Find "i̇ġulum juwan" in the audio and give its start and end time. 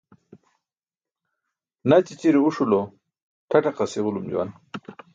3.99-4.49